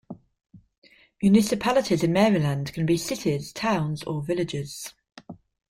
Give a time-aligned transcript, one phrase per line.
[1.21, 4.95] Municipalities in Maryland can be cities, towns, or villages.